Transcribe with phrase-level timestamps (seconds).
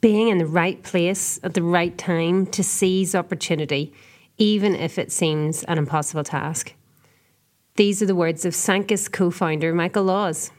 [0.00, 3.92] being in the right place at the right time to seize opportunity,
[4.36, 6.74] even if it seems an impossible task.
[7.76, 10.50] These are the words of Sankis co founder Michael Laws.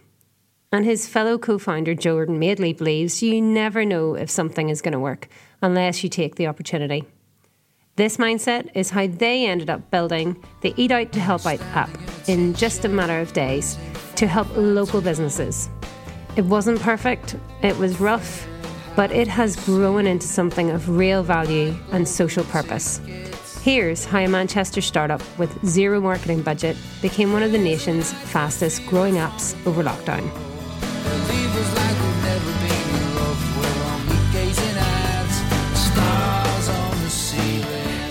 [0.72, 4.92] And his fellow co founder Jordan Madeley believes you never know if something is going
[4.94, 5.28] to work
[5.62, 7.06] unless you take the opportunity.
[7.96, 11.90] This mindset is how they ended up building the Eat Out to Help Out app
[12.30, 13.78] in just a matter of days
[14.16, 15.70] to help local businesses.
[16.38, 18.48] It wasn't perfect, it was rough,
[19.00, 23.00] but it has grown into something of real value and social purpose.
[23.64, 28.86] Here's how a Manchester startup with zero marketing budget became one of the nation's fastest
[28.88, 30.30] growing apps over lockdown.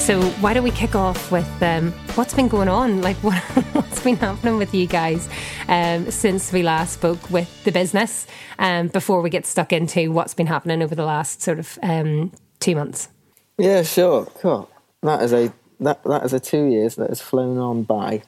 [0.08, 3.02] So why don't we kick off with um, what's been going on?
[3.02, 3.36] Like what,
[3.74, 5.28] what's been happening with you guys
[5.68, 8.26] um, since we last spoke with the business?
[8.58, 12.32] Um, before we get stuck into what's been happening over the last sort of um,
[12.58, 13.10] two months.
[13.58, 14.70] Yeah, sure, cool.
[15.02, 18.22] That is a that that is a two years that has flown on by.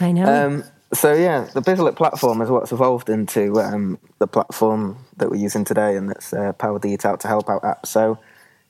[0.00, 0.24] I know.
[0.24, 5.36] Um, so yeah, the Bizlit platform is what's evolved into um, the platform that we're
[5.36, 7.86] using today, and that's uh, powered the Eat Out to Help Out app.
[7.86, 8.18] So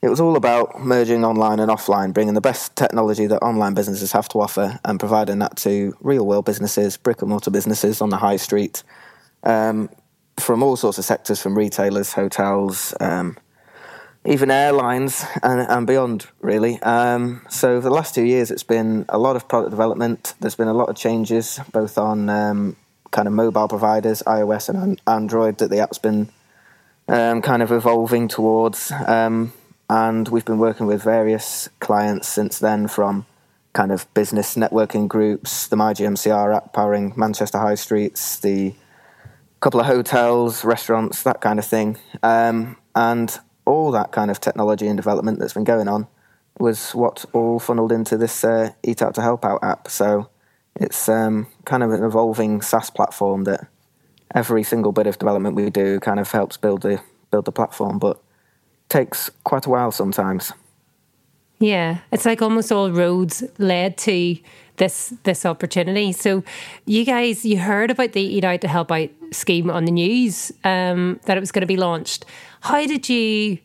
[0.03, 4.13] it was all about merging online and offline, bringing the best technology that online businesses
[4.13, 8.09] have to offer and providing that to real world businesses, brick and mortar businesses on
[8.09, 8.83] the high street,
[9.43, 9.91] um,
[10.39, 13.37] from all sorts of sectors, from retailers, hotels, um,
[14.25, 16.81] even airlines, and, and beyond, really.
[16.81, 20.35] Um, so, the last two years, it's been a lot of product development.
[20.41, 22.77] There's been a lot of changes, both on um,
[23.11, 26.31] kind of mobile providers, iOS and Android, that the app's been
[27.09, 28.93] um, kind of evolving towards.
[29.91, 33.27] And we've been working with various clients since then from
[33.73, 38.73] kind of business networking groups, the MyGMCR app powering Manchester High Streets, the
[39.59, 41.99] couple of hotels, restaurants, that kind of thing.
[42.23, 46.07] Um, and all that kind of technology and development that's been going on
[46.61, 49.89] was what all funneled into this uh, Eat Out to Help Out app.
[49.89, 50.31] So
[50.77, 53.67] it's um, kind of an evolving SaaS platform that
[54.33, 57.99] every single bit of development we do kind of helps build the build the platform.
[57.99, 58.23] But
[58.91, 60.53] takes quite a while sometimes.
[61.59, 64.37] Yeah, it's like almost all roads led to
[64.77, 66.13] this this opportunity.
[66.13, 66.43] So,
[66.87, 70.53] you guys, you heard about the Eat Out to Help Out scheme on the news
[70.65, 72.25] um, that it was going to be launched.
[72.63, 73.59] How did you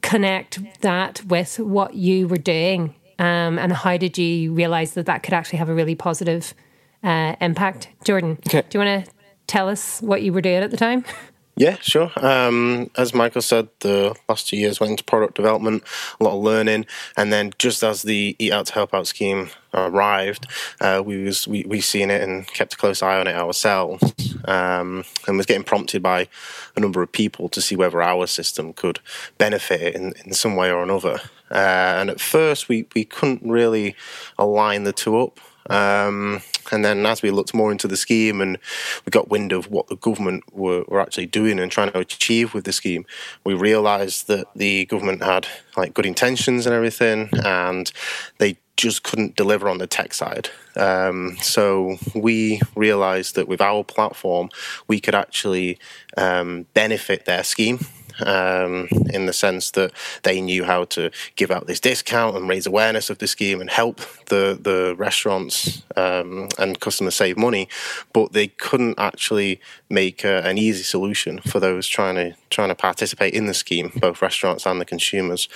[0.00, 5.24] connect that with what you were doing, um, and how did you realize that that
[5.24, 6.54] could actually have a really positive
[7.02, 7.88] uh, impact?
[8.04, 8.62] Jordan, okay.
[8.62, 9.12] do you want to
[9.48, 11.04] tell us what you were doing at the time?
[11.60, 12.10] Yeah, sure.
[12.16, 15.82] Um, as Michael said, the last two years went into product development,
[16.18, 16.86] a lot of learning,
[17.18, 20.46] and then just as the Eat Out to Help Out scheme arrived,
[20.80, 24.02] uh, we was we, we seen it and kept a close eye on it ourselves,
[24.46, 26.28] um, and was getting prompted by
[26.76, 29.00] a number of people to see whether our system could
[29.36, 31.20] benefit it in, in some way or another.
[31.50, 33.94] Uh, and at first, we we couldn't really
[34.38, 35.38] align the two up.
[35.68, 38.58] Um, and then as we looked more into the scheme and
[39.04, 42.54] we got wind of what the government were, were actually doing and trying to achieve
[42.54, 43.04] with the scheme,
[43.44, 47.92] we realised that the government had like good intentions and everything, and
[48.38, 50.48] they just couldn't deliver on the tech side.
[50.76, 54.48] Um, so we realised that with our platform,
[54.88, 55.78] we could actually
[56.16, 57.80] um, benefit their scheme
[58.26, 59.92] um, in the sense that
[60.22, 63.70] they knew how to give out this discount and raise awareness of the scheme and
[63.70, 67.68] help the the restaurants um, and customers save money,
[68.12, 72.74] but they couldn't actually make a, an easy solution for those trying to trying to
[72.74, 75.48] participate in the scheme, both restaurants and the consumers.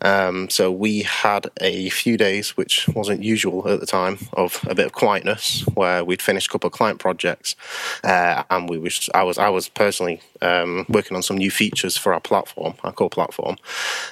[0.00, 4.74] Um, so we had a few days, which wasn't usual at the time, of a
[4.74, 7.56] bit of quietness where we'd finished a couple of client projects,
[8.04, 11.96] uh, and we was I was I was personally um, working on some new features
[11.96, 13.56] for our platform, our core platform.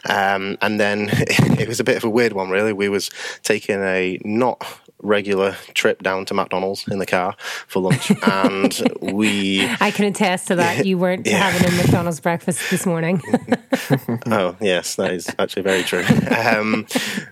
[0.09, 2.73] Um, and then it was a bit of a weird one, really.
[2.73, 3.11] We was
[3.43, 4.65] taking a not
[5.03, 7.35] regular trip down to McDonald's in the car
[7.67, 9.67] for lunch, and we.
[9.81, 10.87] I can attest to that.
[10.87, 11.51] You weren't yeah.
[11.51, 13.23] having a McDonald's breakfast this morning.
[14.27, 16.05] oh yes, that is actually very true.
[16.37, 16.87] Um,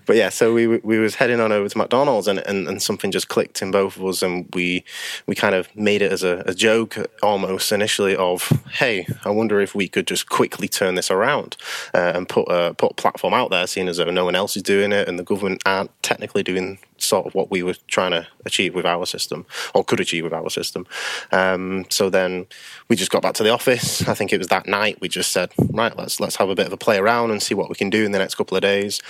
[0.05, 3.11] but yeah, so we we was heading on over to McDonald's, and, and, and something
[3.11, 4.83] just clicked in both of us, and we
[5.27, 9.59] we kind of made it as a, a joke almost initially of, hey, I wonder
[9.59, 11.57] if we could just quickly turn this around
[11.93, 14.55] uh, and put a put a platform out there, seeing as though no one else
[14.55, 18.11] is doing it, and the government aren't technically doing sort of what we were trying
[18.11, 20.85] to achieve with our system or could achieve with our system.
[21.31, 22.47] Um, so then
[22.87, 24.07] we just got back to the office.
[24.07, 26.67] I think it was that night we just said, right, let's let's have a bit
[26.67, 28.61] of a play around and see what we can do in the next couple of
[28.61, 29.01] days.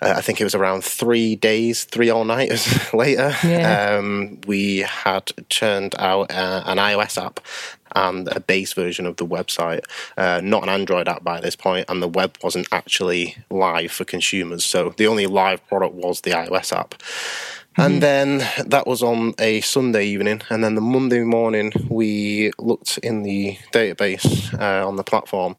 [0.00, 3.34] Uh, I think it was around three days, three all nighters later.
[3.44, 3.96] Yeah.
[3.98, 7.40] Um, we had turned out uh, an iOS app
[7.94, 9.84] and a base version of the website,
[10.16, 14.04] uh, not an Android app by this point, and the web wasn't actually live for
[14.04, 14.64] consumers.
[14.64, 16.94] So the only live product was the iOS app.
[17.76, 20.42] And then that was on a Sunday evening.
[20.50, 25.56] And then the Monday morning, we looked in the database uh, on the platform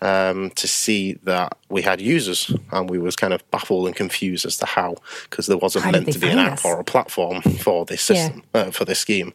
[0.00, 2.50] um, to see that we had users.
[2.72, 5.90] And we was kind of baffled and confused as to how, because there wasn't How
[5.90, 6.64] meant to be an app us?
[6.64, 8.16] or a platform for this Yeah.
[8.16, 9.34] system, uh, for this scheme.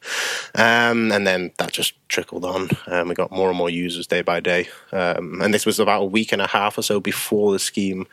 [0.56, 2.69] Um, and then that just trickled on.
[2.88, 4.68] Um, we got more and more users day by day.
[4.91, 8.07] Um, and this was about a week and a half or so before the scheme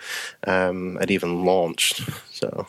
[0.46, 2.02] um, had even launched.
[2.32, 2.66] So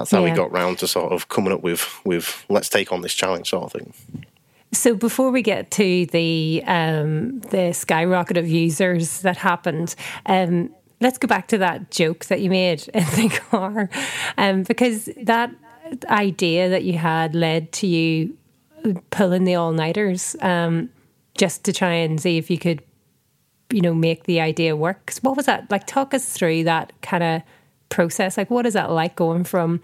[0.00, 0.30] that's how Yeah.
[0.30, 3.50] we got round to sort of coming up with with let's take on this challenge
[3.50, 3.92] sort of thing.
[4.72, 9.94] So before we get to the um, the skyrocket of users that happened,
[10.26, 10.70] um,
[11.00, 13.88] let's go back to that joke that you made in the car,
[14.38, 15.50] um, because that
[16.08, 18.36] idea that you had led to you
[19.10, 20.88] pulling the all nighters um,
[21.36, 22.80] just to try and see if you could,
[23.70, 25.12] you know, make the idea work.
[25.22, 25.86] what was that like?
[25.86, 27.42] Talk us through that kind of
[27.90, 28.38] process.
[28.38, 29.82] Like, what is that like going from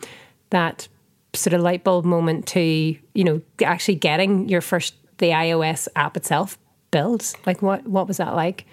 [0.50, 0.88] that
[1.34, 6.16] sort of light bulb moment to you know actually getting your first the iOS app
[6.16, 6.56] itself
[6.90, 7.34] built?
[7.44, 8.64] Like, what what was that like?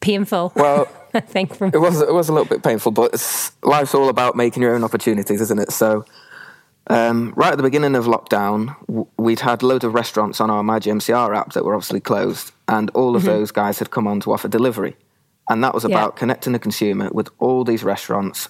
[0.00, 0.52] Painful.
[0.54, 3.94] Well, I think from it was it was a little bit painful, but it's, life's
[3.94, 5.72] all about making your own opportunities, isn't it?
[5.72, 6.04] So,
[6.86, 10.62] um, right at the beginning of lockdown, w- we'd had loads of restaurants on our
[10.62, 14.32] MyGMCR app that were obviously closed, and all of those guys had come on to
[14.32, 14.96] offer delivery,
[15.50, 15.90] and that was Yeah.
[15.90, 18.48] about connecting the consumer with all these restaurants,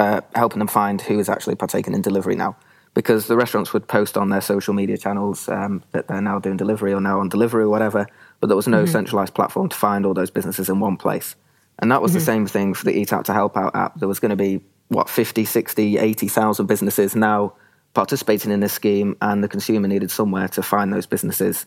[0.00, 2.56] uh, helping them find who is actually partaking in delivery now.
[2.94, 6.56] Because the restaurants would post on their social media channels um, that they're now doing
[6.56, 8.06] delivery or now on delivery or whatever,
[8.40, 11.36] but there was no centralized platform to find all those businesses in one place.
[11.80, 14.00] And that was the same thing for the Eat Out to Help Out app.
[14.00, 17.52] There was going to be, what, 50, 60, 80,000 businesses now
[17.94, 21.66] participating in this scheme, and the consumer needed somewhere to find those businesses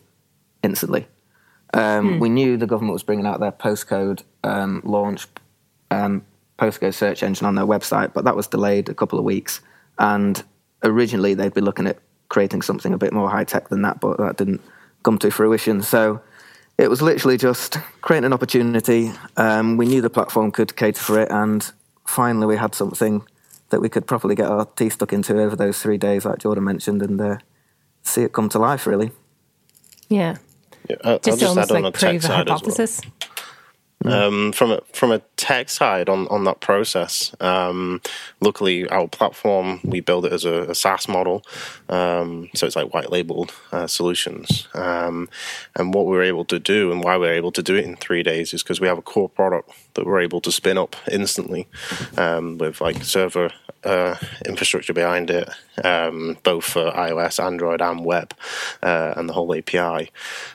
[0.62, 1.06] instantly.
[1.74, 5.26] Um, We knew the government was bringing out their postcode um, launch,
[5.90, 6.24] um,
[6.58, 9.60] postcode search engine on their website, but that was delayed a couple of weeks.
[9.98, 10.42] And
[10.82, 11.98] originally they'd be looking at
[12.28, 14.60] creating something a bit more high tech than that, but that didn't
[15.02, 15.82] come to fruition.
[15.82, 16.20] So
[16.78, 19.12] it was literally just creating an opportunity.
[19.36, 21.70] Um, we knew the platform could cater for it, and
[22.06, 23.22] finally we had something
[23.70, 26.64] that we could properly get our teeth stuck into over those three days, like Jordan
[26.64, 27.38] mentioned, and uh,
[28.02, 29.10] see it come to life, really.
[30.08, 30.36] Yeah,
[31.04, 32.38] I'll, just just almost like prove a as well.
[32.38, 33.00] hypothesis.
[34.04, 38.00] Um, from a from a tech side on, on that process, um,
[38.40, 41.42] luckily our platform we build it as a, a SaaS model,
[41.88, 44.68] um, so it's like white labeled uh, solutions.
[44.72, 45.28] Um,
[45.74, 47.96] and what we're able to do and why we we're able to do it in
[47.96, 50.94] three days is because we have a core product that we're able to spin up
[51.10, 51.66] instantly
[52.16, 53.50] um, with like server
[53.84, 54.16] uh,
[54.46, 55.48] infrastructure behind it,
[55.84, 58.34] um, both for iOS, Android, and web,
[58.82, 60.10] uh, and the whole API.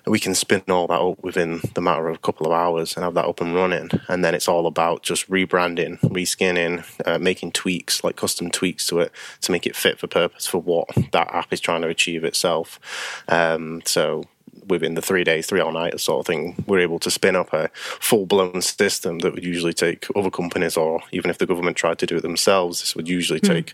[0.05, 3.03] We can spin all that up within the matter of a couple of hours and
[3.03, 3.89] have that up and running.
[4.07, 8.99] And then it's all about just rebranding, reskinning, uh, making tweaks, like custom tweaks to
[8.99, 12.23] it to make it fit for purpose for what that app is trying to achieve
[12.23, 12.79] itself.
[13.27, 14.25] Um, so
[14.67, 17.53] within the three days, three all night sort of thing, we're able to spin up
[17.53, 21.75] a full blown system that would usually take other companies, or even if the government
[21.75, 23.73] tried to do it themselves, this would usually take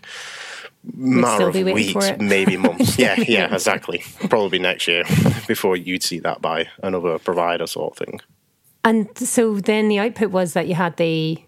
[0.94, 2.98] matter of be waiting for weeks, maybe months.
[2.98, 4.02] yeah, yeah, exactly.
[4.30, 5.04] Probably next year
[5.46, 8.20] before you'd see that by another provider, sort of thing.
[8.84, 11.42] And so then the output was that you had the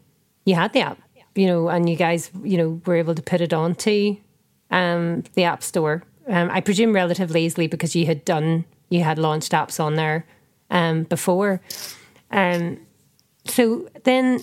[0.44, 0.98] you had the app,
[1.34, 4.16] you know, and you guys, you know, were able to put it onto
[4.70, 6.02] um, the app store.
[6.28, 10.26] Um, I presume relatively easily because you had done you had launched apps on there
[10.70, 11.61] um, before.
[12.30, 12.80] Um,
[13.44, 14.42] so then,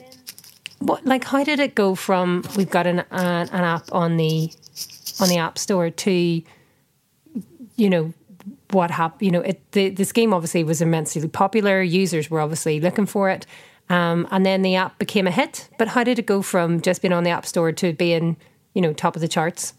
[0.79, 4.51] what like how did it go from we've got an an app on the
[5.19, 6.11] on the app store to
[7.75, 8.13] you know
[8.73, 9.21] what happened.
[9.21, 11.81] You know, it, the the scheme obviously was immensely popular.
[11.81, 13.45] Users were obviously looking for it,
[13.89, 15.69] um, and then the app became a hit.
[15.77, 18.37] But how did it go from just being on the app store to being,
[18.73, 19.73] you know, top of the charts?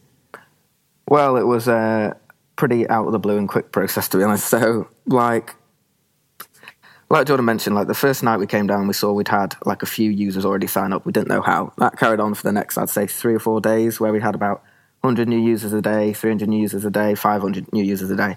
[1.09, 2.17] Well, it was a
[2.57, 4.49] pretty out of the blue and quick process, to be honest.
[4.55, 5.55] So, like,
[7.11, 9.83] like Jordan mentioned, like the first night we came down, we saw we'd had like
[9.83, 11.05] a few users already sign up.
[11.05, 11.73] We didn't know how.
[11.79, 14.35] That carried on for the next, I'd say, three or four days, where we had
[14.35, 14.63] about
[15.01, 18.37] 100 new users a day, 300 new users a day, 500 new users a day.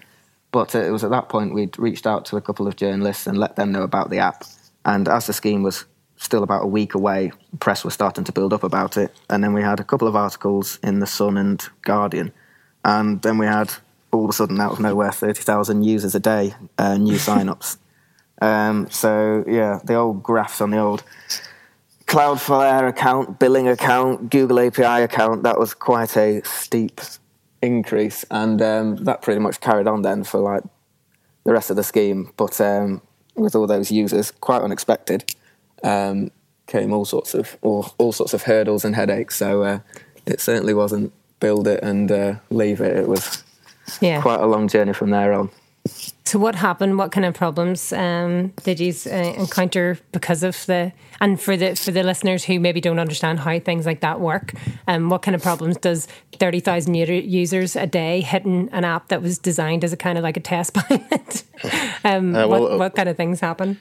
[0.52, 3.28] But uh, it was at that point we'd reached out to a couple of journalists
[3.28, 4.44] and let them know about the app.
[4.86, 5.86] And as the scheme was
[6.18, 9.14] still about a week away, press was starting to build up about it.
[9.30, 12.32] And then we had a couple of articles in The Sun and Guardian.
[12.84, 13.74] And then we had,
[14.12, 17.78] all of a sudden, out of nowhere, 30,000 users a day, uh, new sign-ups.
[18.42, 21.04] Um, so, yeah, the old graphs on the old
[22.06, 27.02] Cloudflare account, billing account, Google API account, that was quite a steep
[27.62, 28.26] increase.
[28.32, 30.64] And um, that pretty much carried on then for like
[31.44, 32.32] the rest of the scheme.
[32.38, 33.02] But um,
[33.36, 35.34] with all those users, quite unexpected,
[35.84, 36.32] um,
[36.68, 39.36] came all sorts of all, all sorts of hurdles and headaches.
[39.38, 39.80] So uh,
[40.26, 42.98] it certainly wasn't build it and uh, leave it.
[42.98, 43.44] It was
[44.02, 44.22] Yeah.
[44.22, 45.50] quite a long journey from there on.
[46.26, 46.98] So what happened?
[46.98, 50.92] What kind of problems um, did you uh, encounter because of the?
[51.22, 54.54] And for the for the listeners who maybe don't understand how things like that work,
[54.88, 59.22] um, what kind of problems does thirty thousand users a day hitting an app that
[59.22, 61.44] was designed as a kind of like a test pilot?
[62.04, 63.80] um, Uh, well, what, what kind of things happen?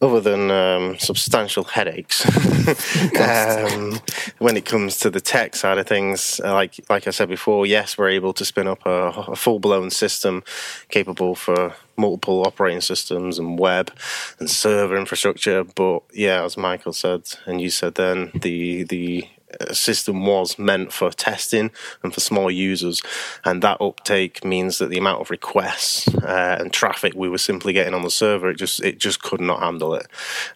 [0.00, 2.24] Other than um, substantial headaches,
[3.20, 3.98] um,
[4.38, 7.66] when it comes to the tech side of things, uh, like like I said before,
[7.66, 10.44] yes, we're able to spin up a, a full blown system
[10.88, 13.90] capable for multiple operating systems and web
[14.38, 15.64] and server infrastructure.
[15.64, 19.28] But yeah, as Michael said and you said, then the the
[19.72, 21.70] system was meant for testing
[22.02, 23.02] and for small users,
[23.44, 27.72] and that uptake means that the amount of requests uh, and traffic we were simply
[27.72, 30.06] getting on the server, it just it just could not handle it.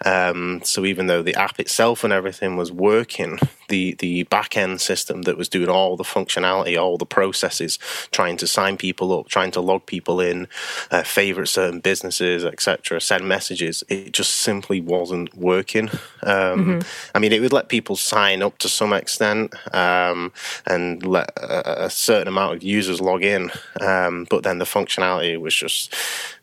[0.05, 3.39] Um, so even though the app itself and everything was working,
[3.71, 7.79] the the back end system that was doing all the functionality, all the processes,
[8.11, 10.47] trying to sign people up, trying to log people in,
[10.91, 15.89] uh, favorite certain businesses, etc., send messages, it just simply wasn't working.
[16.23, 16.83] Um,
[17.15, 20.33] I mean, it would let people sign up to some extent um,
[20.67, 23.51] and let a, a certain amount of users log in,
[23.81, 25.95] um, but then the functionality was just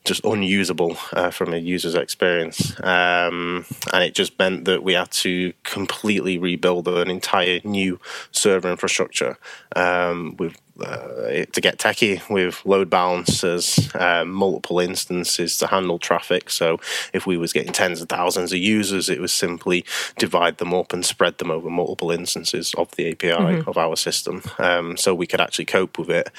[0.07, 5.11] just unusable uh, from a user's experience, um, and it just meant that we had
[5.11, 7.99] to completely rebuild an entire new
[8.31, 9.37] server infrastructure
[9.75, 16.49] um, with uh, to get techie with load balancers, um, multiple instances to handle traffic.
[16.49, 16.79] So
[17.13, 19.85] if we was getting tens of thousands of users, it was simply
[20.17, 24.41] divide them up and spread them over multiple instances of the API of our system,
[24.59, 26.29] um, so we could actually cope with it.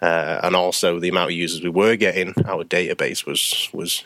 [0.00, 4.04] Uh, and also the amount of users we were getting, our database was was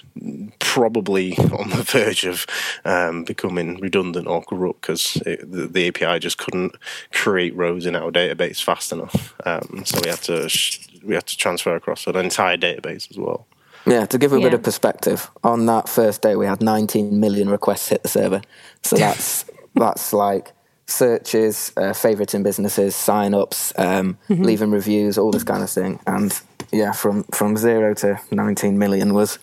[0.58, 2.46] probably on the verge of
[2.84, 6.76] um, becoming redundant or corrupt because the, the API just couldn't
[7.12, 9.34] create rows in our database fast enough.
[9.44, 13.16] Um, so we had to sh- we had to transfer across an entire database as
[13.18, 13.46] well.
[13.86, 17.48] Yeah, to give a bit of perspective, on that first day we had 19 million
[17.48, 18.42] requests hit the server.
[18.82, 19.44] So that's
[19.74, 20.52] that's like
[20.86, 26.00] searches, uh, favoriting businesses, sign-ups, um, leaving reviews, all this kind of thing.
[26.06, 26.38] And
[26.72, 29.38] yeah, from from zero to 19 million was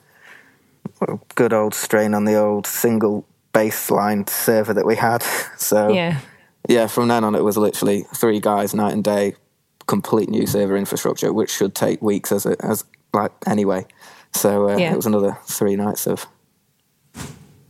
[1.01, 5.23] a good old strain on the old single baseline server that we had.
[5.57, 6.19] So Yeah.
[6.67, 9.35] yeah, from then on, it was literally three guys, night and day,
[9.87, 13.85] complete new server infrastructure, which should take weeks as a, as like anyway.
[14.33, 14.93] So uh, Yeah.
[14.93, 16.25] it was another three nights of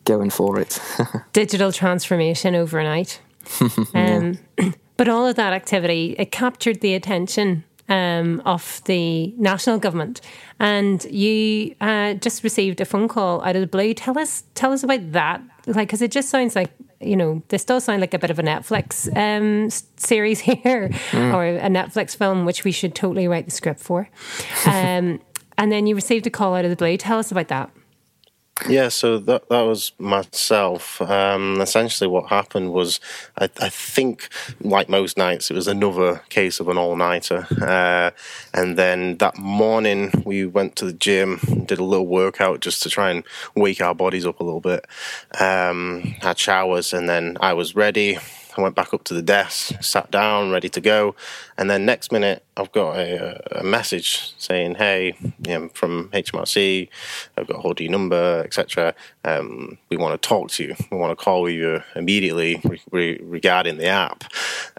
[0.03, 0.79] going for it.
[1.33, 3.21] digital transformation overnight.
[3.93, 4.39] um,
[4.97, 10.19] but all of that activity it captured the attention um, of the national government,
[10.59, 13.93] and you uh, just received a phone call out of the blue.
[13.93, 17.63] Tell us, tell us about that, like because it just sounds like you know this
[17.66, 22.46] does sound like a bit of a Netflix um, series here, or a Netflix film,
[22.46, 24.10] which we should totally write the script for.
[24.66, 25.20] Um,
[25.58, 26.98] and then you received a call out of the blue.
[26.98, 27.72] Tell us about that.
[28.65, 30.99] Yeah, so that that was myself.
[31.01, 32.99] Um, essentially, what happened was,
[33.37, 37.47] I, I think, like most nights, it was another case of an all-nighter.
[37.61, 38.11] Uh,
[38.53, 42.89] and then that morning, we went to the gym, did a little workout just to
[42.89, 43.23] try and
[43.55, 44.85] wake our bodies up a little bit.
[45.39, 48.17] Um, had showers, and then I was ready.
[48.57, 51.15] I went back up to the desk, sat down, ready to go,
[51.57, 55.13] and then next minute I've got a, a message saying, "Hey,
[55.73, 56.89] from HMRC,
[57.37, 58.95] I've got hold of your number, etc.
[59.23, 60.75] Um, we want to talk to you.
[60.91, 64.23] We want to call you immediately re- re- regarding the app."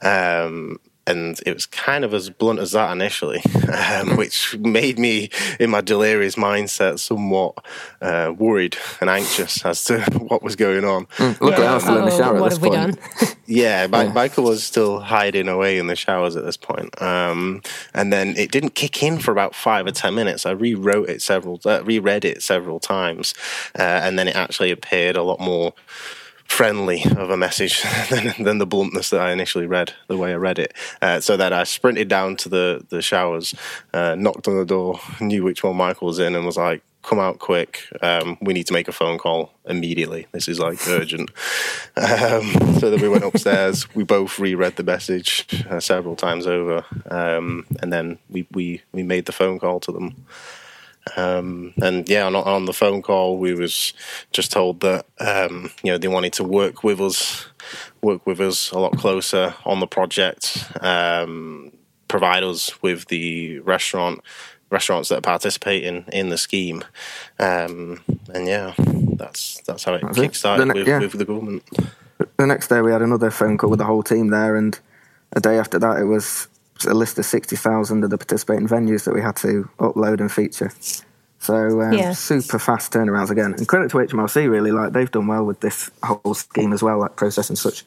[0.03, 5.31] Um, and it was kind of as blunt as that initially, um, which made me,
[5.59, 7.55] in my delirious mindset, somewhat
[8.01, 11.07] uh, worried and anxious as to what was going on.
[11.19, 13.01] Luckily, I was still in the Uh-oh, shower at what this have we point.
[13.19, 13.29] done?
[13.51, 17.01] Yeah, Michael was still hiding away in the showers at this point.
[17.01, 17.63] Um,
[17.95, 20.45] and then it didn't kick in for about five or ten minutes.
[20.45, 23.33] I rewrote it several, uh, reread it several times,
[23.79, 25.73] uh, and then it actually appeared a lot more
[26.49, 30.37] friendly of a message than, than the bluntness that I initially read, the way I
[30.37, 30.75] read it.
[31.01, 33.55] Uh, so that I sprinted down to the, the showers,
[33.95, 37.19] uh, knocked on the door, knew which one Michael was in, and was like, come
[37.19, 37.85] out quick.
[38.03, 40.27] Um, we need to make a phone call immediately.
[40.33, 41.31] This is like urgent.
[41.99, 43.93] Um, so then we went upstairs.
[43.93, 49.03] we both reread the message uh, several times over, um, and then we, we we
[49.03, 50.27] made the phone call to them.
[51.17, 53.93] Um, and yeah, on, on the phone call, we was
[54.33, 57.47] just told that um, you know they wanted to work with us,
[58.03, 61.73] work with us a lot closer on the project, um,
[62.09, 64.21] provide us with the restaurant
[64.71, 66.85] restaurants that are participating in the scheme.
[67.39, 68.01] Um,
[68.35, 70.31] and yeah, that's that's how it That's it.
[70.33, 70.99] kickstarted The ne- with, yeah.
[70.99, 71.63] with the government.
[72.37, 74.79] The next day we had another phone call with the whole team there, and
[75.33, 76.49] a day after that it was
[76.87, 80.31] a list of sixty thousand of the participating venues that we had to upload and
[80.31, 80.71] feature.
[81.41, 82.13] So um, Yeah.
[82.13, 85.91] super fast turnarounds again, and credit to HMRC really, like they've done well with this
[86.03, 87.85] whole scheme as well, like processing such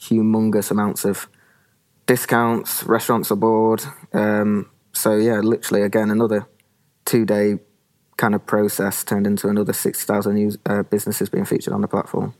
[0.00, 1.28] humongous amounts of
[2.06, 3.82] discounts, restaurants aboard.
[4.12, 6.46] Um, so yeah, literally again another
[7.04, 7.58] two day
[8.16, 12.34] kind of process turned into another sixty thousand uh, businesses being featured on the platform.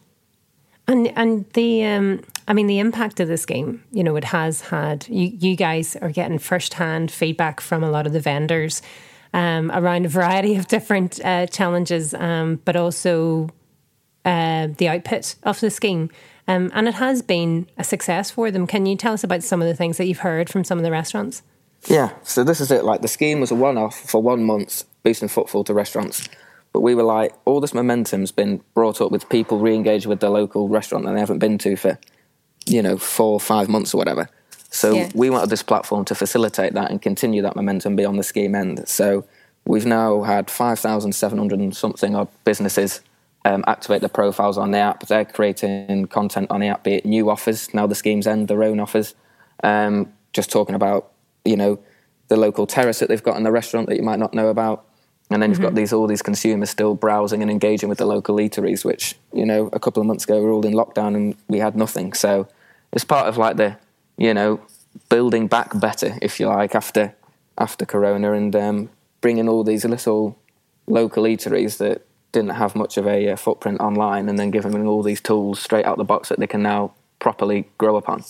[0.88, 4.61] And and the um, I mean the impact of this game, you know, it has
[4.61, 8.83] had you you guys are getting first hand feedback from a lot of the vendors
[9.35, 13.49] um, around a variety of different uh, challenges, um, but also
[14.25, 16.11] uh, the output of the scheme.
[16.49, 18.66] Um, and it has been a success for them.
[18.66, 20.85] Can you tell us about some of the things that you've heard from some of
[20.85, 21.43] the restaurants?
[21.88, 22.85] Yeah, so this is it.
[22.85, 26.28] Like the scheme was a one off for one month, boosting footfall to restaurants.
[26.76, 30.21] But we were like, all this momentum's been brought up with people re engaging with
[30.21, 31.99] the local restaurant that they haven't been to for,
[32.66, 34.28] you know, four or five months or whatever.
[34.68, 35.09] So Yeah.
[35.14, 38.87] we wanted this platform to facilitate that and continue that momentum beyond the scheme end.
[38.87, 39.25] So
[39.64, 43.00] we've now had 5,700 and something odd businesses
[43.47, 45.06] um, activate their profiles on the app.
[45.06, 48.62] They're creating content on the app, be it new offers, now the schemes end, their
[48.62, 49.14] own offers.
[49.64, 51.11] Um, just talking about,
[51.42, 51.78] you know,
[52.28, 54.85] the local terrace that they've got in the restaurant that you might not know about.
[55.30, 58.37] And then you've got these all these consumers still browsing and engaging with the local
[58.37, 61.35] eateries, which you know a couple of months ago we were all in lockdown and
[61.49, 62.12] we had nothing.
[62.12, 62.49] So
[62.92, 63.76] it's part of like the
[64.16, 64.61] you know
[65.09, 67.14] building back better, if you like, after
[67.59, 68.90] after Corona and um,
[69.21, 70.38] bringing all these little
[70.87, 74.87] local eateries that didn't have much of a uh, footprint online, and then giving them
[74.87, 78.23] all these tools straight out the box that they can now properly grow upon.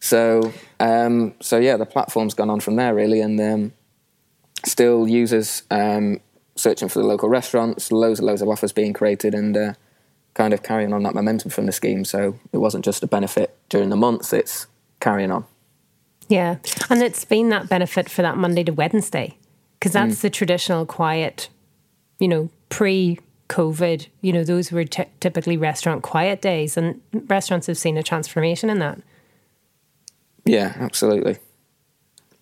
[0.00, 3.72] So um, so yeah, the platform's gone on from there really, and um,
[4.64, 6.20] still users um,
[6.56, 9.74] searching for the local restaurants, loads and loads of offers being created, and uh,
[10.34, 12.04] kind of carrying on that momentum from the scheme.
[12.04, 14.66] So it wasn't just a benefit during the month; it's
[15.00, 15.44] carrying on.
[16.28, 16.56] Yeah,
[16.88, 19.36] and it's been that benefit for that Monday to Wednesday
[19.78, 21.50] because that's the traditional quiet,
[22.18, 27.66] you know, pre COVID, you know, those were ty typically restaurant quiet days, and restaurants
[27.66, 29.00] have seen a transformation in that.
[30.46, 31.38] Yeah, absolutely.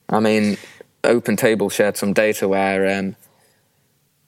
[0.09, 0.57] I mean,
[1.05, 3.17] Open Table shared some data where, um,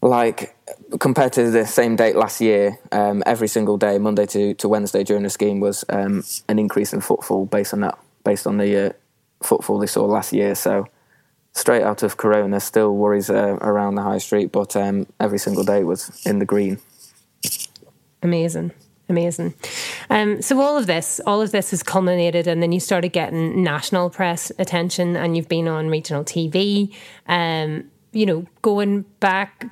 [0.03, 0.57] like,
[0.99, 5.05] compared to the same date last year, um, every single day, Monday to, to Wednesday
[5.05, 8.87] during the scheme, was um, an increase in footfall based on that, based on the
[8.87, 8.93] uh,
[9.43, 10.55] footfall they saw last year.
[10.55, 10.87] So,
[11.53, 15.65] straight out of Corona, still worries uh, around the high street, but um, every single
[15.65, 16.79] day was in the green.
[18.23, 18.73] Amazing.
[19.09, 19.55] Amazing.
[20.09, 23.63] Um, so all of this, all of this has culminated, and then you started getting
[23.63, 26.95] national press attention, and you've been on regional TV.
[27.27, 29.67] Um, you know, going back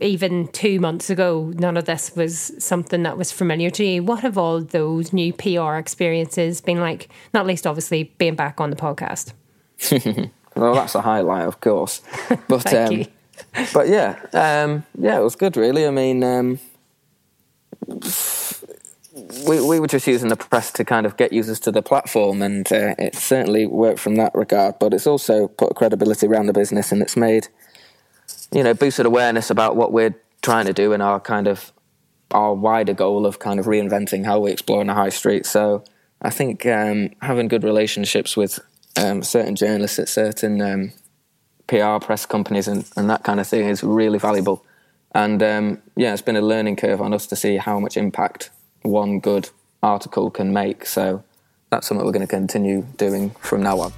[0.00, 4.02] even two months ago, none of this was something that was familiar to you.
[4.02, 7.08] What have all those new PR experiences been like?
[7.32, 9.32] Not least, obviously, being back on the podcast.
[10.56, 12.00] Well, that's a highlight, of course.
[12.48, 13.06] But Thank um, you.
[13.74, 15.56] but yeah, um, yeah, it was good.
[15.56, 16.58] Really, I mean, um,
[19.46, 22.42] we we were just using the press to kind of get users to the platform,
[22.42, 24.78] and uh, it certainly worked from that regard.
[24.78, 27.48] But it's also put credibility around the business, and it's made
[28.52, 31.72] you know boosted awareness about what we're trying to do and our kind of
[32.32, 35.46] our wider goal of kind of reinventing how we explore in the high street.
[35.46, 35.84] So
[36.20, 38.58] I think um, having good relationships with
[38.96, 40.92] um, certain journalists at certain um,
[41.68, 44.64] PR press companies and, and that kind of thing is really valuable.
[45.14, 48.50] And um, yeah, it's been a learning curve on us to see how much impact
[48.86, 49.50] one good
[49.82, 50.86] article can make.
[50.86, 51.22] So
[51.70, 53.92] that's something we're going to continue doing from now on.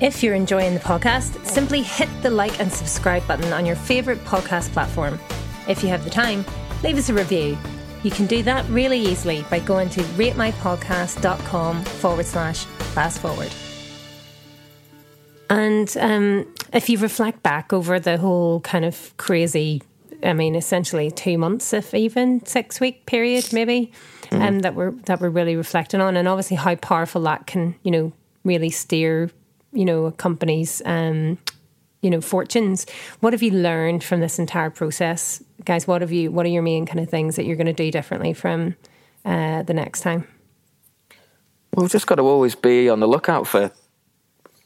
[0.00, 4.20] If you're enjoying the podcast, simply hit the like and subscribe button on your favourite
[4.24, 5.20] podcast platform.
[5.68, 6.44] If you have the time,
[6.82, 7.58] leave us a review.
[8.02, 13.52] You can do that really easily by going to ratemypodcast.com forward slash fast forward.
[15.50, 19.82] And um, if you reflect back over the whole kind of crazy,
[20.22, 23.92] I mean, essentially two months, if even six week period, maybe,
[24.32, 27.90] um, that we're that we're really reflecting on, and obviously how powerful that can, you
[27.90, 28.12] know,
[28.44, 29.30] really steer,
[29.72, 31.38] you know, a company's, um,
[32.02, 32.86] you know, fortunes.
[33.20, 35.86] What have you learned from this entire process, guys?
[35.86, 36.30] What have you?
[36.30, 38.76] What are your main kind of things that you're going to do differently from
[39.24, 40.26] uh, the next time?
[41.74, 43.70] Well, we've just got to always be on the lookout for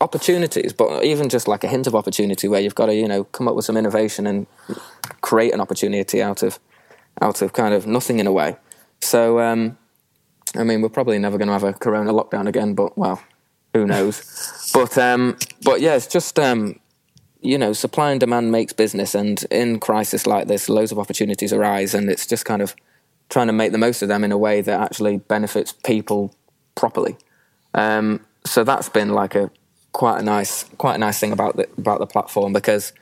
[0.01, 3.25] opportunities, but even just like a hint of opportunity where you've got to, you know,
[3.25, 4.47] come up with some innovation and
[5.21, 6.59] create an opportunity out of
[7.23, 8.57] out of kind of nothing in a way.
[9.01, 9.79] So, um,
[10.57, 13.23] I mean, we're probably never going to have a Corona lockdown again, but well,
[13.73, 14.71] who knows?
[14.75, 16.81] but um, but yeah, it's just um,
[17.41, 21.53] you know, supply and demand makes business, and in crisis like this, loads of opportunities
[21.53, 22.75] arise, and it's just kind of
[23.29, 26.35] trying to make the most of them in a way that actually benefits people
[26.75, 27.17] properly.
[27.73, 29.51] Um, so that's been like a
[29.95, 32.93] quite a nice quite a nice thing about the about the platform because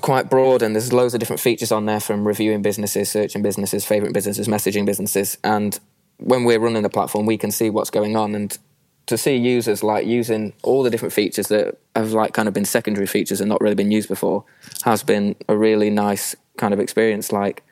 [0.00, 3.84] quite broad and there's loads of different features on there from reviewing businesses, searching businesses,
[3.84, 5.78] favorite businesses, messaging businesses, and
[6.16, 8.58] when we're running the platform, we can see what's going on and
[9.06, 12.64] to see users like using all the different features that have like kind of been
[12.64, 14.44] secondary features and not really been used before
[14.84, 17.30] has been a really nice kind of experience.
[17.30, 17.62] Like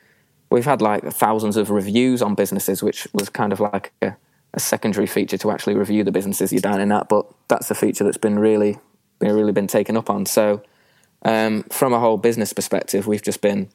[0.51, 4.17] we've had like thousands of reviews on businesses, which was kind of like a,
[4.55, 7.09] a secondary feature to actually review the businesses you're dining at.
[7.09, 8.79] But that's a feature that's been really,
[9.19, 10.27] been really been taken up on.
[10.27, 10.63] So
[11.23, 13.69] um, from a whole business perspective, we've just been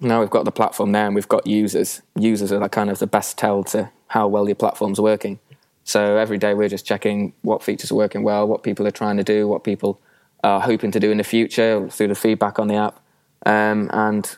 [0.00, 2.02] now we've got the platform there and we've got users.
[2.16, 5.38] Users are like kind of the best tell to how well your platform's working.
[5.84, 9.16] So every day we're just checking what features are working well, what people are trying
[9.16, 10.00] to do, what people
[10.44, 13.00] are hoping to do in the future through the feedback on the app,
[13.46, 14.36] um, and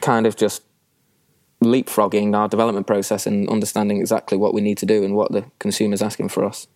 [0.00, 0.62] kind of just
[1.64, 5.44] leapfrogging our development process and understanding exactly what we need to do and what the
[5.58, 6.66] consumer's asking for us.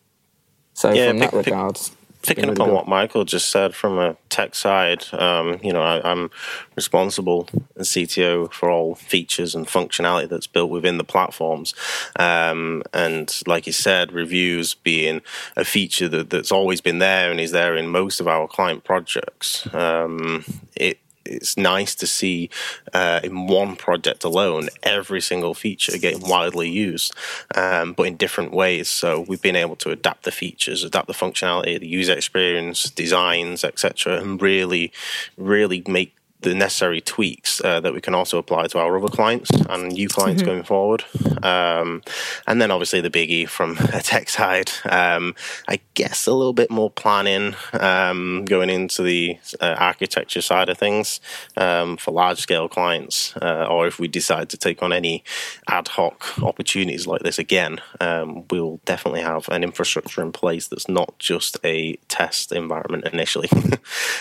[0.75, 4.17] So yeah, from pick, that regards, picking up on what Michael just said from a
[4.29, 6.31] tech side, um, you know, I, am
[6.77, 11.75] responsible as CTO for all features and functionality that's built within the platforms.
[12.19, 15.23] Um, and like you said, reviews being
[15.57, 18.85] a feature that, that's always been there and is there in most of our client
[18.85, 19.73] projects.
[19.75, 20.45] Um,
[20.77, 20.99] it
[21.29, 22.51] it's nice to see
[22.93, 27.15] uh, in one project alone every single feature getting widely used,
[27.55, 28.89] um, but in different ways.
[28.89, 33.65] So we've been able to adapt the features, adapt the functionality, the user experience, designs,
[33.65, 34.93] etc., and really,
[35.37, 39.51] really make the necessary tweaks uh, that we can also apply to our other clients
[39.69, 40.51] and new clients mm-hmm.
[40.53, 41.05] going forward.
[41.43, 42.03] Um,
[42.47, 45.35] and then obviously the biggie from a tech side, um,
[45.67, 50.79] I guess a little bit more planning um, going into the uh, architecture side of
[50.79, 51.21] things
[51.57, 55.25] um, for large scale clients, uh, or if we decide to take on any
[55.69, 60.89] ad hoc opportunities like this again, um, we'll definitely have an infrastructure in place that's
[60.89, 63.49] not just a test environment initially.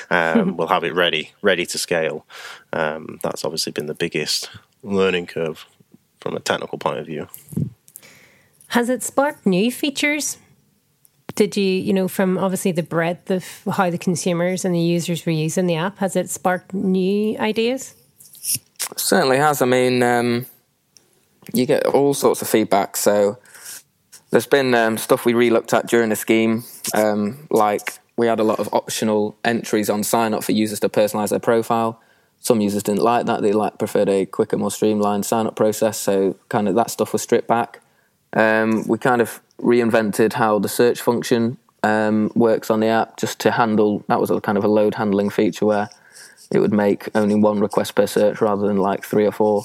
[0.09, 2.25] Um, we'll have it ready, ready to scale scale.
[2.73, 4.49] Um, that's obviously been the biggest
[4.83, 5.65] learning curve
[6.19, 7.27] from a technical point of view.
[8.69, 10.37] Has it sparked new features?
[11.35, 15.25] Did you, you know, from obviously the breadth of how the consumers and the users
[15.25, 17.95] were using the app, has it sparked new ideas?
[18.95, 19.61] Certainly has.
[19.61, 20.45] I mean, um,
[21.53, 22.97] you get all sorts of feedback.
[22.97, 23.37] So
[24.31, 28.43] there's been um, stuff we re-looked at during the scheme, um, like we had a
[28.43, 32.01] lot of optional entries on sign up for users to personalize their profile.
[32.39, 35.97] Some users didn't like that; they like preferred a quicker, more streamlined sign up process.
[35.97, 37.81] So, kind of that stuff was stripped back.
[38.33, 43.39] Um, we kind of reinvented how the search function um, works on the app, just
[43.39, 44.03] to handle.
[44.07, 45.89] That was a kind of a load handling feature where
[46.51, 49.63] it would make only one request per search rather than like three or four.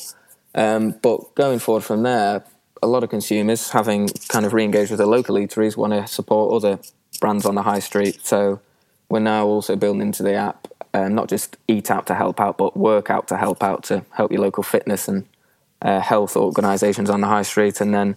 [0.54, 2.44] Um, but going forward from there,
[2.82, 6.52] a lot of consumers, having kind of re-engaged with their local eateries, want to support
[6.52, 6.80] other
[7.22, 8.16] brands on the high street.
[8.26, 8.60] So
[9.08, 12.58] we're now also building into the app uh, not just eat out to help out,
[12.58, 15.26] but work out to help out to help your local fitness and
[15.80, 18.16] uh, health organisations on the high street, and then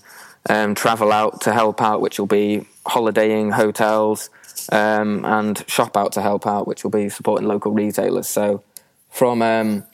[0.50, 4.30] um, travel out to help out, which will be holidaying hotels,
[4.72, 8.28] um, and shop out to help out, which will be supporting local retailers.
[8.28, 8.64] So
[9.10, 9.86] from um,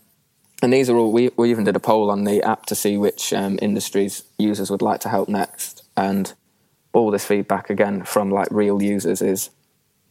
[0.63, 2.97] and these are all we, we even did a poll on the app to see
[2.97, 6.33] which um, industries users would like to help next, and
[6.93, 9.49] all this feedback again from like real users is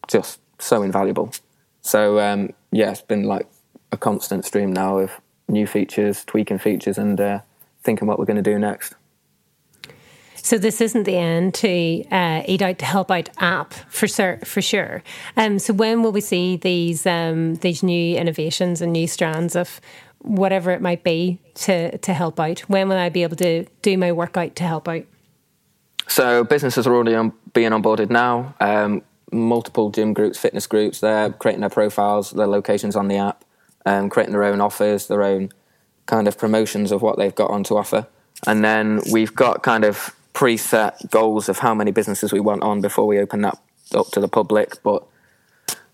[0.09, 1.33] just so invaluable.
[1.83, 3.47] So um, yeah, it's been like
[3.93, 5.13] a constant stream now of
[5.49, 7.41] new features, tweaking features, and uh,
[7.83, 8.95] thinking what we're going to do next.
[10.37, 14.39] So this isn't the end to uh, Eat Out to Help Out app for sure.
[14.45, 15.03] For sure.
[15.37, 19.81] Um, so when will we see these um, these new innovations and new strands of
[20.23, 22.61] whatever it might be to to help out?
[22.61, 25.05] When will I be able to do my workout to help out?
[26.11, 28.55] So businesses are already on, being onboarded now.
[28.59, 30.99] Um, multiple gym groups, fitness groups.
[30.99, 33.45] They're creating their profiles, their locations on the app,
[33.87, 35.51] um, creating their own offers, their own
[36.07, 38.09] kind of promotions of what they've got on to offer.
[38.45, 42.81] And then we've got kind of preset goals of how many businesses we want on
[42.81, 43.57] before we open that
[43.95, 44.83] up to the public.
[44.83, 45.07] But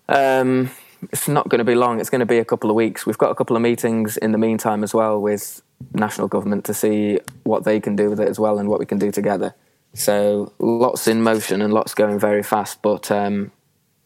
[0.09, 0.71] um,
[1.11, 1.99] it's not going to be long.
[1.99, 3.05] It's going to be a couple of weeks.
[3.05, 5.61] We've got a couple of meetings in the meantime as well with
[5.93, 8.87] national government to see what they can do with it as well and what we
[8.87, 9.53] can do together.
[9.97, 12.81] So lots in motion and lots going very fast.
[12.81, 13.51] But um,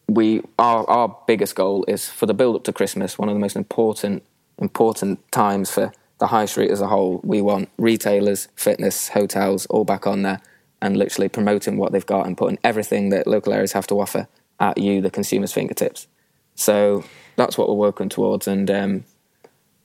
[0.08, 3.18] we our our biggest goal is for the build up to Christmas.
[3.18, 4.22] One of the most important
[4.58, 7.20] important times for the high street as a whole.
[7.24, 10.40] We want retailers, fitness, hotels all back on there
[10.80, 14.28] and literally promoting what they've got and putting everything that local areas have to offer
[14.58, 16.06] at you, the consumer's fingertips.
[16.54, 17.04] So
[17.36, 19.04] that's what we're working towards, and um,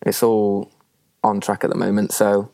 [0.02, 0.72] it's all
[1.24, 2.12] on track at the moment.
[2.12, 2.52] So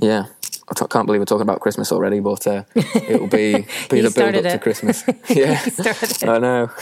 [0.00, 0.26] yeah,
[0.70, 4.10] I can't believe we're talking about Christmas already, but uh, it will be be the
[4.10, 4.50] build up it.
[4.50, 5.04] to Christmas.
[5.28, 5.64] yeah,
[6.22, 6.70] I know.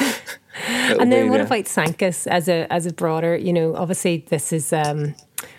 [0.89, 3.37] It'll and then what about Sankas as a as a broader?
[3.37, 4.73] You know, obviously this is.
[4.73, 5.15] Um,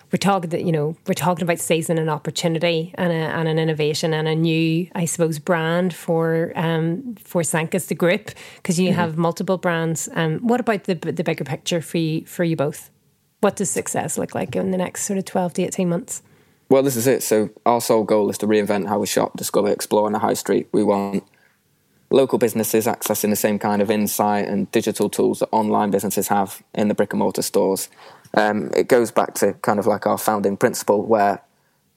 [0.09, 3.59] we're talking that you know we're talking about season and opportunity and, a, and an
[3.59, 8.91] innovation and a new I suppose brand for um, for Sankas the group because you
[8.91, 8.99] mm-hmm.
[8.99, 10.07] have multiple brands.
[10.13, 12.89] Um, what about the the bigger picture for you for you both?
[13.41, 16.23] What does success look like in the next sort of twelve to eighteen months?
[16.69, 17.23] Well, this is it.
[17.23, 20.33] So our sole goal is to reinvent how we shop, discover, explore on the high
[20.33, 20.67] street.
[20.71, 21.23] We want
[22.09, 26.61] local businesses accessing the same kind of insight and digital tools that online businesses have
[26.73, 27.89] in the brick and mortar stores.
[28.33, 31.41] Um, it goes back to kind of like our founding principle, where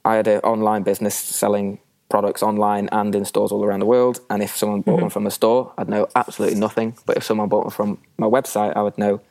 [0.05, 1.79] I had an online business selling
[2.09, 4.19] products online and in stores all around the world.
[4.29, 5.01] And if someone bought mm-hmm.
[5.03, 6.97] one from a store, I'd know absolutely nothing.
[7.05, 9.21] But if someone bought one from my website, I would know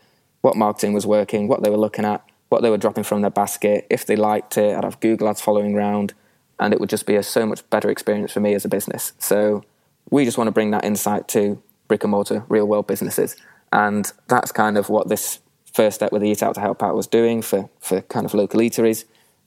[0.40, 3.30] what marketing was working, what they were looking at, what they were dropping from their
[3.30, 3.86] basket.
[3.88, 6.12] If they liked it, I'd have Google ads following around,
[6.58, 9.12] and it would just be a so much better experience for me as a business.
[9.18, 9.64] So
[10.10, 13.36] we just want to bring that insight to brick and mortar, real world businesses,
[13.72, 15.38] and that's kind of what this
[15.72, 18.60] first step with Eat Out to Help Out was doing for for kind of local
[18.60, 19.04] eateries,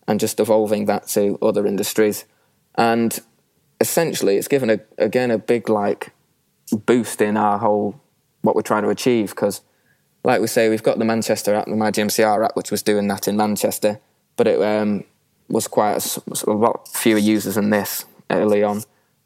[0.08, 2.26] and just evolving that to other industries,
[2.76, 3.20] and
[3.82, 6.14] essentially it's given a again a big like
[6.72, 8.00] boost in our whole
[8.42, 9.60] what we're trying to achieve because
[10.24, 13.28] like we say, we've got the Manchester app, the MyGMCR app, which was doing that
[13.28, 14.00] in Manchester,
[14.36, 15.04] but it um,
[15.50, 18.84] was quite a, a, lot fewer users than this early on,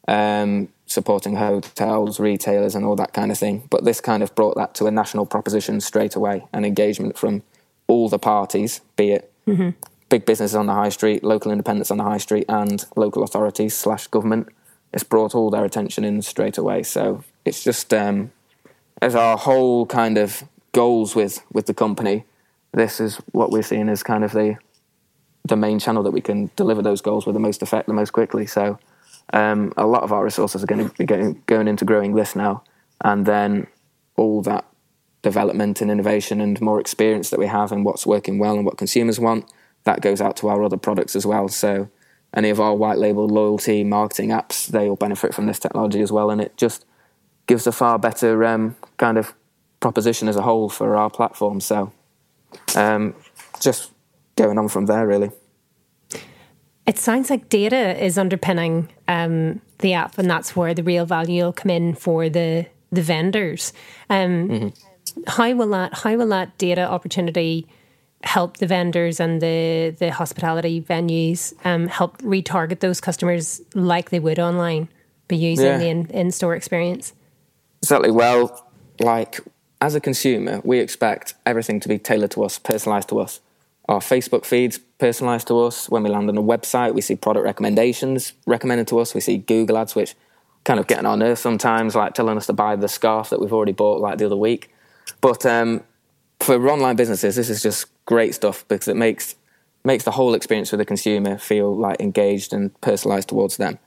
[0.08, 3.68] um, supporting hotels, retailers, and all that kind of thing.
[3.70, 7.44] But this kind of brought that to a national proposition straight away, and engagement from
[7.88, 9.70] all the parties, be it mm-hmm.
[10.10, 13.76] big businesses on the high street, local independents on the high street, and local authorities
[13.76, 14.50] slash government.
[14.94, 16.82] It's brought all their attention in straight away.
[16.84, 18.32] So it's just um,
[19.02, 20.44] as our whole kind of
[20.78, 22.18] goals with with the company,
[22.72, 24.58] this is what we're seeing as kind of the
[25.52, 28.12] the main channel that we can deliver those goals with the most effect, the most
[28.12, 28.46] quickly.
[28.46, 28.78] So
[29.34, 32.36] um, a lot of our resources are going to be going, going into growing this
[32.36, 32.64] now,
[33.02, 33.68] and then
[34.18, 34.66] all that
[35.22, 38.78] development and innovation and more experience that we have and what's working well and what
[38.78, 39.52] consumers want
[39.84, 41.48] that goes out to our other products as well.
[41.48, 41.90] So
[42.36, 46.12] any of our white label loyalty marketing apps, they all benefit from this technology as
[46.12, 46.86] well, and it just
[47.48, 49.34] gives a far better um, kind of
[49.80, 51.60] proposition as a whole for our platform.
[51.60, 51.92] So
[52.76, 53.14] um,
[53.60, 53.92] just
[54.36, 55.32] going on from there, really.
[56.86, 61.44] It sounds like data is underpinning um, the app, and that's where the real value
[61.44, 63.74] will come in for the the vendors.
[64.10, 64.68] Um, mm-hmm.
[65.28, 67.68] How will that How will that data opportunity
[68.24, 74.20] help the vendors and the the hospitality venues um, help retarget those customers like they
[74.20, 74.88] would online,
[75.28, 75.78] by using yeah.
[75.78, 77.14] the in store experience?
[77.84, 78.12] Exactly.
[78.12, 78.66] Well,
[79.00, 79.42] like
[79.80, 83.40] as a consumer, we expect everything to be tailored to us, personalized to us.
[83.88, 85.90] Our Facebook feeds personalized to us.
[85.90, 89.14] When we land on a website, we see product recommendations recommended to us.
[89.14, 90.16] We see Google ads, which
[90.66, 93.40] kind of get on our nerves sometimes, like telling us to buy the scarf that
[93.40, 94.74] we've already bought like the other week.
[95.22, 95.84] But um,
[96.40, 99.36] for online businesses, this is just great stuff because it makes
[99.86, 103.80] makes the whole experience for the consumer feel like engaged and personalized towards them.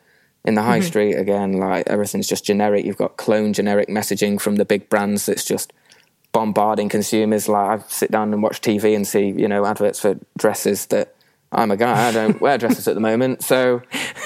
[0.47, 0.87] In the high mm-hmm.
[0.87, 2.87] street, again, like everything's just generic.
[2.87, 5.75] You've got clone generic messaging from the big brands that's just
[6.33, 7.49] bombarding consumers.
[7.49, 11.15] Like I sit down and watch TV and see, you know, adverts for dresses that
[11.53, 12.09] I'm a guy.
[12.09, 13.43] I don't wear dresses at the moment.
[13.43, 13.83] So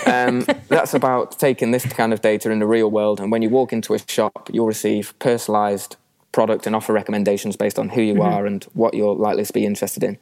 [0.07, 3.21] um, that's about taking this kind of data in the real world.
[3.21, 5.97] And when you walk into a shop, you'll receive personalized
[6.33, 8.23] product and offer recommendations based on who you mm-hmm.
[8.23, 10.19] are and what you're likely to be interested in.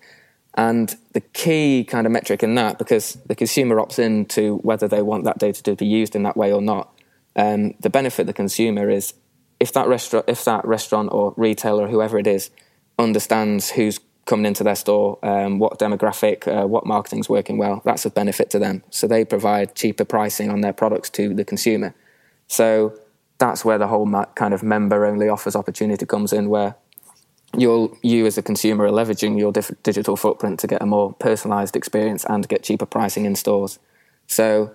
[0.55, 4.87] And the key kind of metric in that, because the consumer opts in to whether
[4.87, 6.93] they want that data to be used in that way or not,
[7.37, 9.15] um, the benefit the consumer is
[9.63, 12.51] if that restaurant, if that restaurant or retailer, whoever it is,
[12.99, 18.05] understands who's coming into their store, um, what demographic, uh, what marketing's working well, that's
[18.05, 18.83] a benefit to them.
[18.91, 21.95] So they provide cheaper pricing on their products to the consumer.
[22.49, 22.99] So
[23.39, 26.75] that's where the whole kind of member-only offers opportunity comes in, where
[27.57, 31.77] you'll you as a consumer are leveraging your digital footprint to get a more personalized
[31.77, 33.79] experience and get cheaper pricing in stores.
[34.27, 34.75] So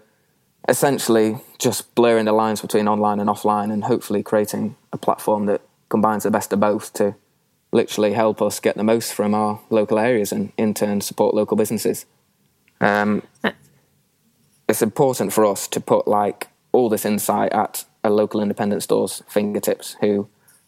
[0.68, 5.62] essentially just blurring the lines between online and offline and hopefully creating a platform that
[5.90, 7.16] combines the best of both to
[7.72, 11.58] literally help us get the most from our local areas and in turn support local
[11.58, 12.06] businesses.
[12.82, 13.24] Um,
[14.68, 19.24] it's important for us to put like all this insight at a local independent store's
[19.28, 20.28] fingertips who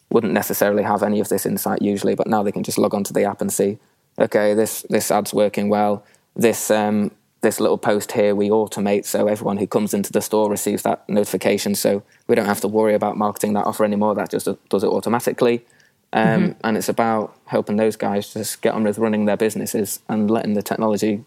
[0.09, 3.13] wouldn't necessarily have any of this insight usually, but now they can just log onto
[3.13, 3.77] the app and see,
[4.17, 6.03] okay, this this ad's working well.
[6.35, 10.49] This um, this little post here we automate so everyone who comes into the store
[10.49, 14.29] receives that notification so we don't have to worry about marketing that offer anymore that
[14.29, 15.65] just does it automatically
[16.11, 16.51] Um, mm-hmm.
[16.63, 20.55] And it's about helping those guys just get on with running their businesses and letting
[20.55, 21.23] the technology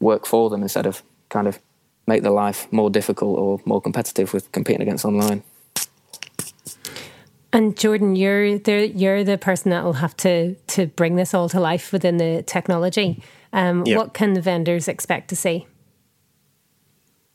[0.00, 1.58] work for them instead of kind of
[2.06, 5.42] make their life more difficult or more competitive with competing against online.
[7.54, 11.48] And Jordan, you're the you're the person that will have to to bring this all
[11.50, 13.22] to life within the technology.
[13.52, 13.84] Um.
[13.84, 15.66] What can the vendors expect to see?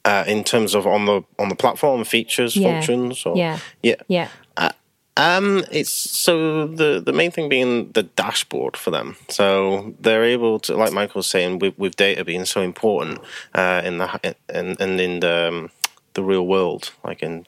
[0.03, 2.73] Uh, in terms of on the on the platform features, yeah.
[2.73, 4.27] functions, or, yeah, yeah, yeah.
[4.58, 4.71] Uh,
[5.15, 9.15] um, it's so the the main thing being the dashboard for them.
[9.29, 13.19] So they're able to, like Michael was saying, with, with data being so important
[13.53, 15.69] uh, in the and and in the um,
[16.13, 17.45] the real world, like in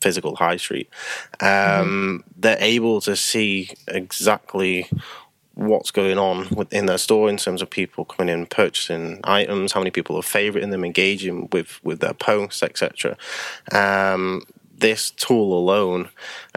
[0.00, 0.88] physical high street,
[1.40, 2.16] um, mm-hmm.
[2.36, 4.88] they're able to see exactly
[5.54, 9.80] what's going on within their store in terms of people coming in purchasing items how
[9.80, 13.14] many people are favoriting them engaging with with their posts etc
[13.72, 14.42] um,
[14.78, 16.08] this tool alone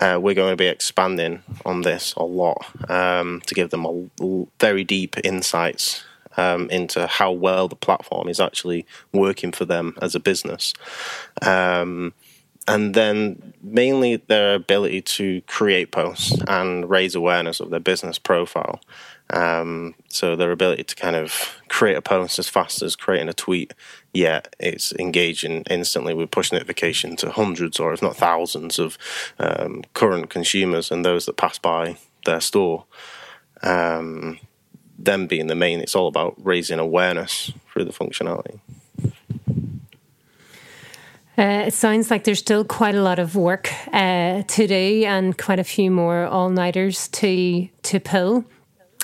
[0.02, 4.46] uh, we're going to be expanding on this a lot um, to give them a
[4.60, 6.06] very deep insights
[6.38, 10.74] um, into how well the platform is actually working for them as a business.
[11.42, 12.14] Um,
[12.68, 18.80] and then mainly their ability to create posts and raise awareness of their business profile.
[19.30, 23.34] Um, so their ability to kind of create a post as fast as creating a
[23.34, 23.74] tweet,
[24.14, 28.98] yet it's engaging instantly with push notification to hundreds or if not thousands of
[29.40, 32.86] um, current consumers and those that pass by their store.
[33.62, 34.40] Um,
[34.98, 38.60] them being the main, it's all about raising awareness through the functionality.
[41.38, 45.36] Uh, it sounds like there's still quite a lot of work uh, to do and
[45.38, 48.46] quite a few more all nighters to to pull.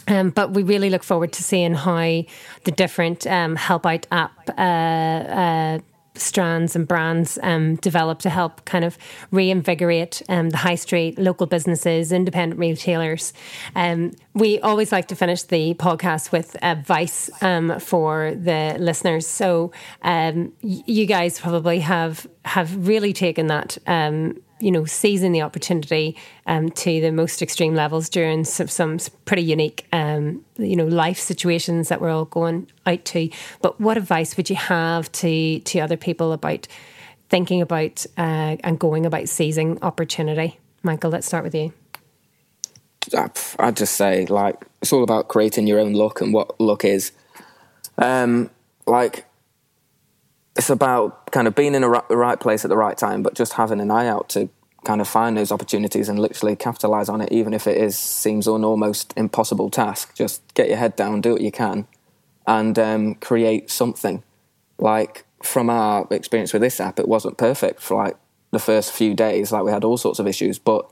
[0.07, 2.23] Um, but we really look forward to seeing how
[2.63, 5.79] the different um, Help Out app uh, uh
[6.19, 8.97] strands and brands um, develop to help kind of
[9.32, 13.34] reinvigorate um, the high street, local businesses, independent retailers.
[13.75, 19.27] Um, we always like to finish the podcast with advice um, for the listeners.
[19.27, 25.41] So um, you guys probably have have really taken that um, you know, seizing the
[25.41, 30.85] opportunity um, to the most extreme levels during some, some pretty unique, um, you know,
[30.85, 33.29] life situations that we're all going out to.
[33.61, 36.67] But what advice would you have to to other people about
[37.29, 40.59] thinking about uh, and going about seizing opportunity?
[40.83, 41.73] Michael, let's start with you.
[43.59, 47.11] I'd just say, like, it's all about creating your own look and what look is.
[47.97, 48.49] Um,
[48.85, 49.25] like,
[50.59, 53.33] it's about kind of being in a, the right place at the right time, but
[53.33, 54.49] just having an eye out to
[54.83, 58.45] kind of find those opportunities and literally capitalize on it, even if it is seems
[58.45, 60.13] an almost impossible task.
[60.15, 61.87] Just get your head down, do what you can,
[62.45, 64.21] and um, create something.
[64.77, 68.17] Like from our experience with this app, it wasn't perfect for like
[68.51, 69.53] the first few days.
[69.53, 70.91] Like we had all sorts of issues, but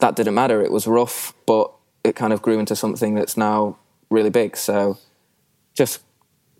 [0.00, 0.60] that didn't matter.
[0.60, 1.72] It was rough, but
[2.02, 3.78] it kind of grew into something that's now
[4.10, 4.56] really big.
[4.56, 4.98] So
[5.72, 6.00] just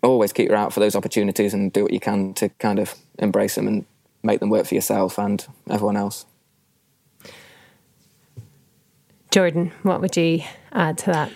[0.05, 2.79] always keep your eye out for those opportunities and do what you can to kind
[2.79, 3.85] of embrace them and
[4.23, 6.25] make them work for yourself and everyone else.
[9.31, 11.31] Jordan, what would you add to that?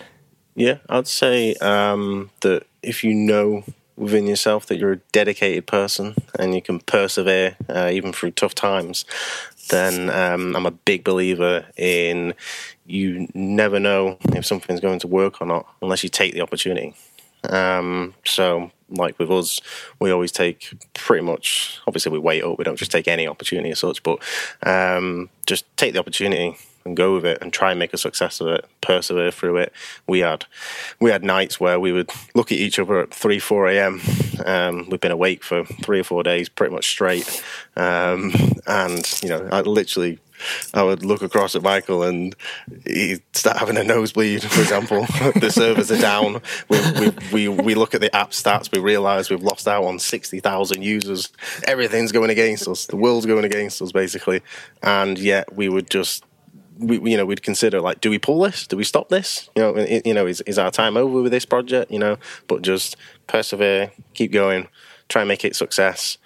[0.54, 3.62] Yeah, I'd say um, that if you know
[3.96, 8.54] within yourself that you're a dedicated person and you can persevere uh, even through tough
[8.54, 9.04] times,
[9.68, 12.34] then um, I'm a big believer in
[12.86, 16.94] you never know if something's going to work or not unless you take the opportunity.
[17.48, 19.60] Um, so, like with us,
[19.98, 21.78] we always take pretty much.
[21.86, 22.58] Obviously, we wait up.
[22.58, 24.18] We don't just take any opportunity as such, but
[24.62, 28.40] um, just take the opportunity and go with it and try and make a success
[28.40, 29.72] of it, persevere through it.
[30.06, 30.46] We had
[31.00, 34.00] we had nights where we would look at each other at three, four a.m.
[34.44, 37.42] Um, we've been awake for three or four days, pretty much straight,
[37.76, 38.32] um,
[38.66, 40.18] and you know, I literally
[40.74, 42.34] I would look across at Michael and
[42.86, 45.00] he'd start having a nosebleed, for example.
[45.40, 46.40] the servers are down.
[46.68, 48.72] We, we, we, we, look at the app stats.
[48.72, 51.32] We realize we've lost out on 60,000 users.
[51.64, 52.86] Everything's going against us.
[52.86, 54.42] The world's going against us, basically.
[54.82, 56.24] And yet we would just.
[56.78, 58.66] We, you know, we'd consider like, do we pull this?
[58.66, 59.50] Do we stop this?
[59.54, 61.90] You know, it, you know, is, is our time over with this project?
[61.90, 62.16] You know,
[62.48, 62.96] but just
[63.26, 64.66] persevere, keep going,
[65.10, 66.16] try and make it success.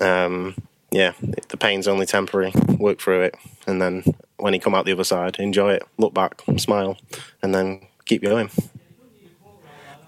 [0.00, 0.54] Um,
[0.90, 1.12] yeah,
[1.48, 2.52] the pain's only temporary.
[2.78, 3.34] Work through it,
[3.66, 4.04] and then
[4.38, 6.96] when you come out the other side, enjoy it, look back, smile,
[7.42, 8.50] and then keep going.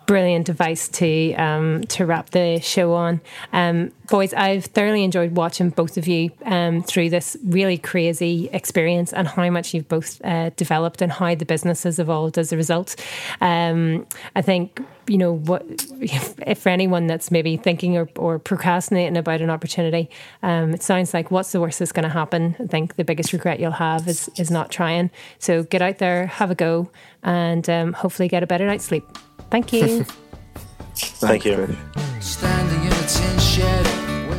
[0.06, 3.20] Brilliant advice to um, to wrap the show on.
[3.52, 9.12] Um, boys, I've thoroughly enjoyed watching both of you um, through this really crazy experience
[9.12, 12.56] and how much you've both uh, developed and how the business has evolved as a
[12.56, 12.96] result.
[13.40, 15.64] Um, I think you know what
[16.00, 20.08] if, if, for anyone that's maybe thinking or, or procrastinating about an opportunity
[20.42, 23.32] um, it sounds like what's the worst that's going to happen i think the biggest
[23.32, 26.88] regret you'll have is is not trying so get out there have a go
[27.24, 29.04] and um, hopefully get a better night's sleep
[29.52, 30.04] thank you
[31.20, 31.66] thank you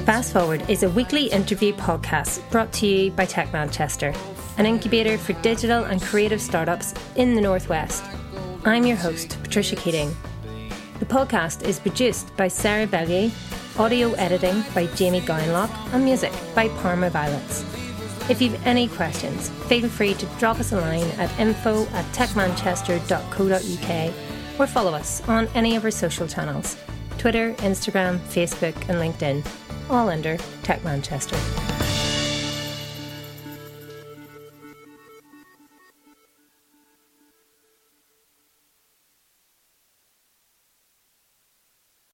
[0.05, 4.11] Fast Forward is a weekly interview podcast brought to you by Tech Manchester,
[4.57, 8.03] an incubator for digital and creative startups in the Northwest.
[8.65, 10.15] I'm your host, Patricia Keating.
[10.99, 13.31] The podcast is produced by Sarah Bellier,
[13.77, 17.61] audio editing by Jamie Gowanlock, and music by Parma Violets.
[18.29, 24.13] If you've any questions, feel free to drop us a line at info at techmanchester.co.uk
[24.59, 26.77] or follow us on any of our social channels
[27.17, 29.45] Twitter, Instagram, Facebook, and LinkedIn
[29.89, 31.37] all under Tech Manchester.